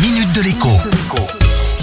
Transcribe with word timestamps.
minute 0.00 0.32
de 0.32 0.42
l'écho. 0.42 0.68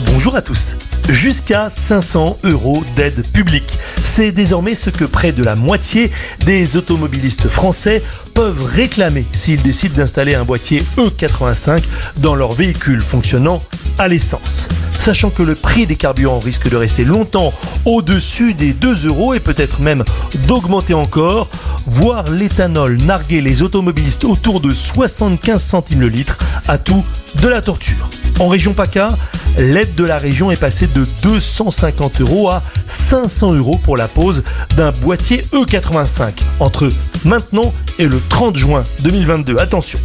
Bonjour 0.05 0.35
à 0.35 0.41
tous. 0.41 0.75
Jusqu'à 1.09 1.69
500 1.69 2.39
euros 2.43 2.83
d'aide 2.95 3.25
publique. 3.33 3.77
C'est 4.03 4.31
désormais 4.31 4.75
ce 4.75 4.89
que 4.89 5.03
près 5.03 5.33
de 5.33 5.43
la 5.43 5.55
moitié 5.55 6.11
des 6.45 6.77
automobilistes 6.77 7.49
français 7.49 8.01
peuvent 8.33 8.63
réclamer 8.63 9.25
s'ils 9.33 9.61
décident 9.61 9.95
d'installer 9.95 10.35
un 10.35 10.45
boîtier 10.45 10.83
E85 10.97 11.83
dans 12.17 12.35
leur 12.35 12.53
véhicule 12.53 13.01
fonctionnant 13.01 13.61
à 13.97 14.07
l'essence. 14.07 14.67
Sachant 14.99 15.29
que 15.29 15.43
le 15.43 15.55
prix 15.55 15.85
des 15.85 15.95
carburants 15.95 16.39
risque 16.39 16.69
de 16.69 16.75
rester 16.75 17.03
longtemps 17.03 17.53
au-dessus 17.85 18.53
des 18.53 18.73
2 18.73 19.05
euros 19.07 19.33
et 19.33 19.39
peut-être 19.39 19.81
même 19.81 20.03
d'augmenter 20.47 20.93
encore, 20.93 21.49
voir 21.85 22.29
l'éthanol 22.29 22.97
narguer 22.97 23.41
les 23.41 23.61
automobilistes 23.61 24.23
autour 24.23 24.61
de 24.61 24.73
75 24.73 25.63
centimes 25.63 26.01
le 26.01 26.09
litre 26.09 26.37
à 26.67 26.77
tout 26.77 27.03
de 27.41 27.47
la 27.47 27.61
torture. 27.61 28.09
En 28.39 28.49
région 28.49 28.73
PACA, 28.73 29.09
l'aide 29.57 29.95
de 29.95 30.03
la 30.03 30.17
région 30.17 30.51
est 30.51 30.59
passée 30.59 30.87
de 30.87 31.07
250 31.21 32.21
euros 32.21 32.49
à 32.49 32.61
500 32.87 33.53
euros 33.53 33.79
pour 33.81 33.95
la 33.95 34.07
pose 34.07 34.43
d'un 34.75 34.91
boîtier 34.91 35.43
E85 35.53 36.33
entre 36.59 36.89
maintenant 37.23 37.73
et 37.97 38.07
le 38.07 38.19
30 38.29 38.57
juin 38.57 38.83
2022. 38.99 39.57
Attention, 39.57 39.99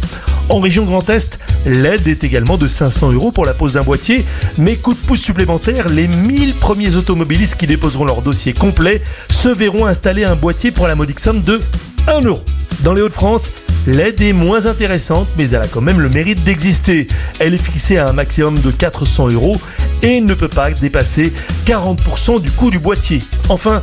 en 0.51 0.59
région 0.59 0.83
Grand 0.83 1.09
Est, 1.09 1.39
l'aide 1.65 2.07
est 2.07 2.23
également 2.25 2.57
de 2.57 2.67
500 2.67 3.13
euros 3.13 3.31
pour 3.31 3.45
la 3.45 3.53
pose 3.53 3.73
d'un 3.73 3.83
boîtier, 3.83 4.25
mais 4.57 4.75
coup 4.75 4.93
de 4.93 4.99
pouce 4.99 5.21
supplémentaire, 5.21 5.87
les 5.87 6.07
1000 6.07 6.55
premiers 6.55 6.97
automobilistes 6.97 7.55
qui 7.55 7.67
déposeront 7.67 8.03
leur 8.03 8.21
dossier 8.21 8.53
complet 8.53 9.01
se 9.29 9.47
verront 9.47 9.85
installer 9.85 10.25
un 10.25 10.35
boîtier 10.35 10.71
pour 10.71 10.87
la 10.87 10.95
modique 10.95 11.21
somme 11.21 11.41
de 11.41 11.61
1 12.07 12.21
euro. 12.21 12.41
Dans 12.83 12.93
les 12.93 13.01
Hauts-de-France, 13.01 13.49
L'aide 13.87 14.21
est 14.21 14.33
moins 14.33 14.67
intéressante, 14.67 15.27
mais 15.37 15.49
elle 15.49 15.61
a 15.61 15.67
quand 15.67 15.81
même 15.81 15.99
le 15.99 16.09
mérite 16.09 16.43
d'exister. 16.43 17.07
Elle 17.39 17.55
est 17.55 17.63
fixée 17.63 17.97
à 17.97 18.09
un 18.09 18.13
maximum 18.13 18.59
de 18.59 18.69
400 18.69 19.29
euros 19.29 19.59
et 20.03 20.21
ne 20.21 20.35
peut 20.35 20.47
pas 20.47 20.69
dépasser 20.69 21.33
40% 21.65 22.39
du 22.41 22.51
coût 22.51 22.69
du 22.69 22.77
boîtier. 22.77 23.23
Enfin, 23.49 23.81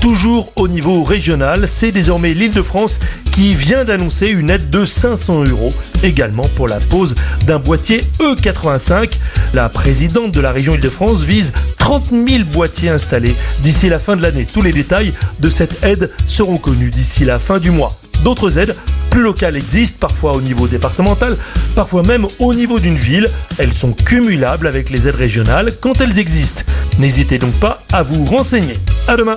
toujours 0.00 0.52
au 0.56 0.68
niveau 0.68 1.02
régional, 1.04 1.66
c'est 1.68 1.92
désormais 1.92 2.34
l'Île-de-France 2.34 2.98
qui 3.32 3.54
vient 3.54 3.84
d'annoncer 3.84 4.28
une 4.28 4.50
aide 4.50 4.70
de 4.70 4.84
500 4.84 5.44
euros 5.44 5.72
également 6.02 6.48
pour 6.56 6.68
la 6.68 6.80
pose 6.80 7.14
d'un 7.46 7.58
boîtier 7.58 8.04
E85. 8.20 9.10
La 9.54 9.68
présidente 9.68 10.32
de 10.32 10.40
la 10.40 10.52
région 10.52 10.74
Île-de-France 10.74 11.22
vise 11.22 11.52
30 11.78 12.10
000 12.10 12.44
boîtiers 12.52 12.90
installés 12.90 13.34
d'ici 13.60 13.88
la 13.88 13.98
fin 13.98 14.16
de 14.16 14.22
l'année. 14.22 14.46
Tous 14.52 14.62
les 14.62 14.72
détails 14.72 15.12
de 15.40 15.48
cette 15.48 15.82
aide 15.84 16.10
seront 16.26 16.58
connus 16.58 16.90
d'ici 16.90 17.24
la 17.24 17.38
fin 17.38 17.58
du 17.58 17.70
mois. 17.70 17.98
D'autres 18.24 18.58
aides 18.58 18.76
plus 19.10 19.22
locales 19.22 19.56
existent, 19.56 19.96
parfois 20.00 20.32
au 20.32 20.40
niveau 20.40 20.66
départemental, 20.66 21.36
parfois 21.74 22.02
même 22.02 22.26
au 22.38 22.54
niveau 22.54 22.78
d'une 22.78 22.96
ville. 22.96 23.30
Elles 23.58 23.72
sont 23.72 23.92
cumulables 23.92 24.66
avec 24.66 24.90
les 24.90 25.08
aides 25.08 25.16
régionales 25.16 25.72
quand 25.80 26.00
elles 26.00 26.18
existent. 26.18 26.62
N'hésitez 26.98 27.38
donc 27.38 27.54
pas 27.54 27.82
à 27.92 28.02
vous 28.02 28.24
renseigner. 28.24 28.78
À 29.06 29.16
demain. 29.16 29.36